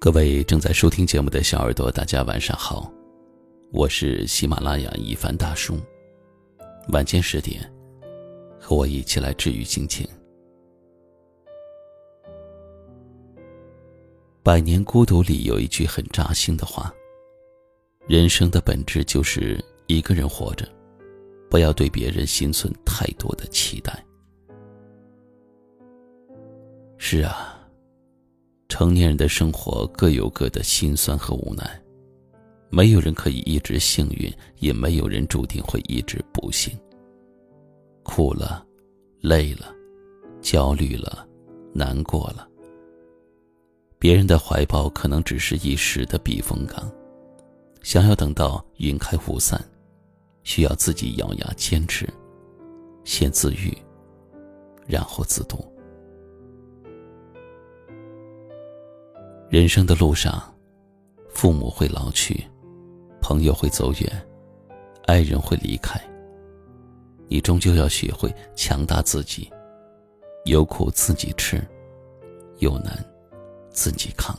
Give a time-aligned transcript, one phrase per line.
[0.00, 2.88] 各位正在收听节目的小耳朵，大家晚上好，
[3.72, 5.76] 我是喜马拉雅一凡大叔。
[6.90, 7.68] 晚间十点，
[8.60, 10.08] 和我一起来治愈心情。
[14.44, 16.94] 百年孤独里有一句很扎心的话：
[18.06, 20.64] 人生的本质就是一个人活着，
[21.50, 24.06] 不要对别人心存太多的期待。
[26.98, 27.57] 是啊。
[28.78, 31.82] 成年人的生活各有各的辛酸和无奈，
[32.70, 36.78] 没有人可以一直幸运，也没有人注定会一直不幸。
[38.04, 38.64] 苦了，
[39.20, 39.74] 累了，
[40.40, 41.26] 焦虑了，
[41.74, 42.48] 难过了。
[43.98, 46.88] 别人的怀抱可能只是一时的避风港，
[47.82, 49.60] 想要等到云开雾散，
[50.44, 52.08] 需要自己咬牙坚持，
[53.02, 53.76] 先自愈，
[54.86, 55.66] 然后自渡。
[59.50, 60.42] 人生的路上，
[61.30, 62.44] 父母会老去，
[63.18, 64.28] 朋友会走远，
[65.06, 65.98] 爱人会离开。
[67.28, 69.50] 你终究要学会强大自己，
[70.44, 71.66] 有苦自己吃，
[72.58, 73.02] 有难
[73.70, 74.38] 自己扛。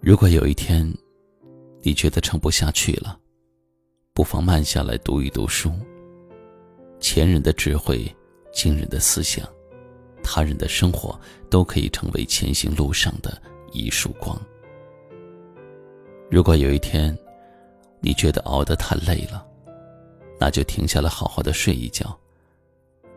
[0.00, 0.92] 如果有一天，
[1.82, 3.16] 你觉得撑不下去了，
[4.12, 5.70] 不妨慢下来读一读书。
[6.98, 8.12] 前人的智慧，
[8.52, 9.48] 今人的思想。
[10.32, 11.18] 他人的生活
[11.50, 13.42] 都可以成为前行路上的
[13.72, 14.40] 一束光。
[16.30, 17.18] 如果有一天，
[17.98, 19.44] 你觉得熬得太累了，
[20.38, 22.16] 那就停下来好好的睡一觉。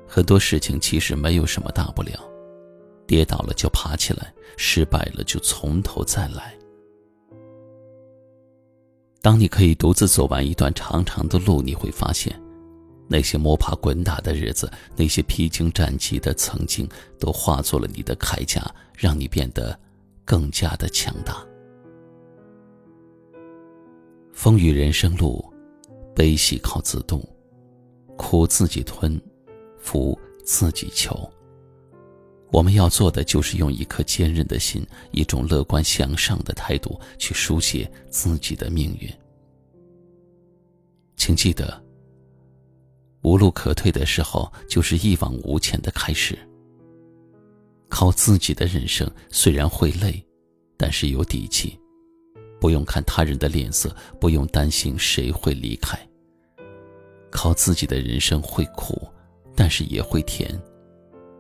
[0.07, 2.19] 很多事情其实没有什么大不了，
[3.05, 6.57] 跌倒了就爬起来，失败了就从头再来。
[9.21, 12.42] 当你可以独自走完一段长长的路，你会发现。
[13.13, 18.59] 那些摸爬滚打的日子，那些披荆斩棘的曾经，都化作了你的铠甲，
[18.97, 19.79] 让你变得
[20.25, 21.45] 更加的强大。
[24.33, 25.45] 风雨人生路，
[26.15, 27.23] 悲喜靠自渡，
[28.17, 29.21] 苦自己吞，
[29.77, 31.15] 福自己求。
[32.51, 39.07] 我们要做的就是用一颗坚韧的心，一种乐观向上的态度，去书写自己的命运。
[41.15, 41.79] 请记得。
[43.23, 46.37] 无路可退的时候，就是一往无前的开始。
[47.89, 50.23] 靠自己的人生虽然会累，
[50.77, 51.79] 但是有底气，
[52.59, 55.97] 不用看他人的脸色，不用担心谁会离开。
[57.31, 59.07] 靠自己的人生会苦，
[59.55, 60.59] 但是也会甜。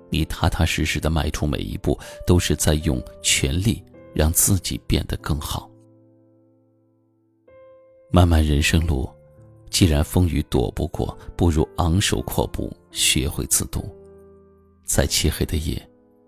[0.09, 3.83] 你踏踏实实的迈出每一步，都是在用全力
[4.13, 5.69] 让自己变得更好。
[8.11, 9.09] 漫漫人生路。
[9.73, 13.83] 既然风雨躲不过，不如昂首阔步，学会自渡。
[14.85, 15.81] 在漆黑的夜，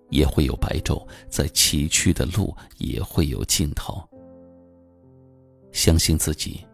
[0.10, 4.02] 也会有白昼；在崎岖的路，也会有尽头。
[5.72, 6.66] 相信自己，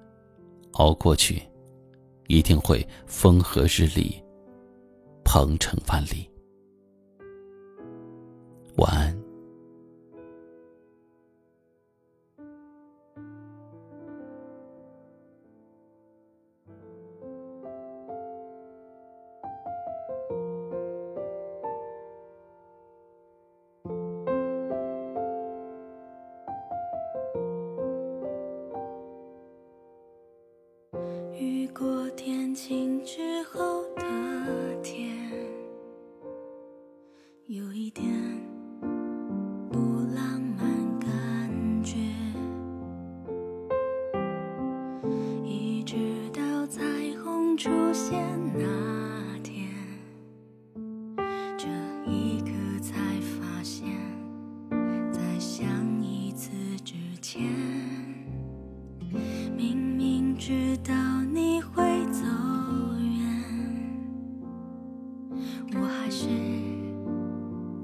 [0.75, 1.43] 熬过去，
[2.27, 4.15] 一定会风和日丽，
[5.25, 6.31] 鹏程万里。
[8.77, 9.20] 晚安。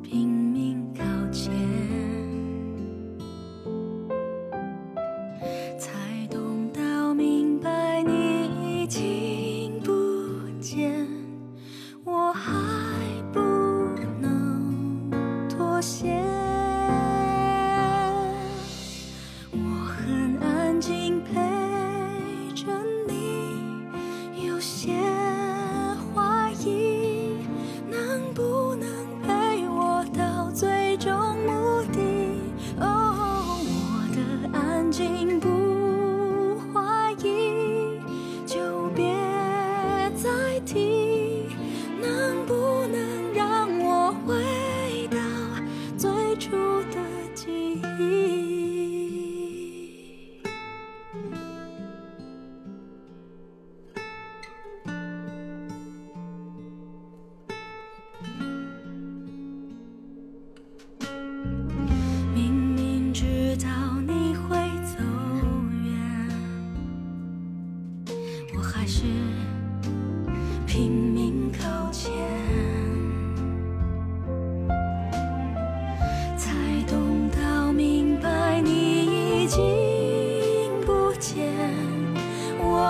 [0.10, 0.47] 能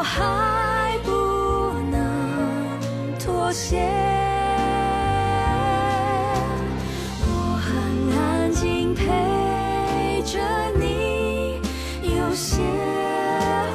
[0.09, 1.12] 还不
[1.92, 2.00] 能
[3.19, 3.77] 妥协。
[7.21, 7.69] 我很
[8.18, 9.04] 安静陪
[10.24, 10.39] 着
[10.80, 11.59] 你
[12.01, 12.62] 有些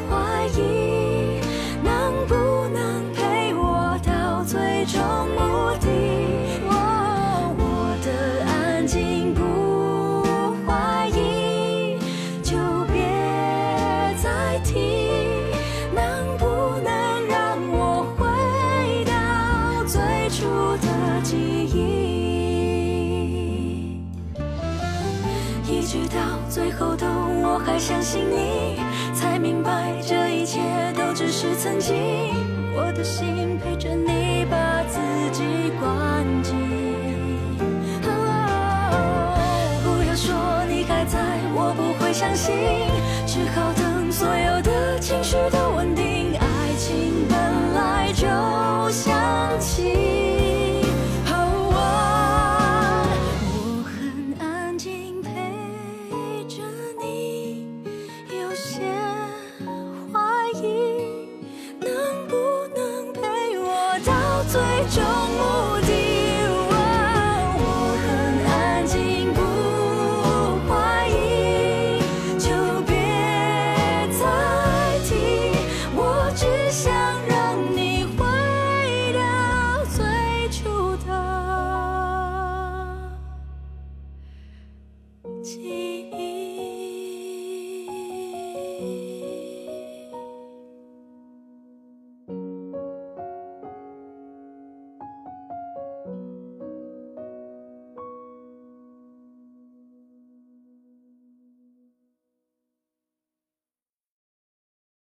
[0.08, 1.40] 怀疑
[1.84, 2.34] 能不
[2.72, 4.98] 能陪我到最终
[5.36, 6.01] 目的？
[21.22, 21.78] 记忆，
[25.68, 26.16] 一直到
[26.48, 28.80] 最后都我还相信你，
[29.14, 30.60] 才明白这一切
[30.96, 31.94] 都只是曾经。
[32.74, 34.98] 我的心陪着你，把自
[35.30, 36.56] 己关紧。
[39.82, 40.34] 不要说
[40.68, 41.18] 你还在，
[41.54, 42.54] 我不会相信。
[43.26, 47.38] 只好等所有的情绪都稳定，爱情本
[47.74, 48.26] 来就
[48.90, 49.12] 像
[49.60, 50.01] 气。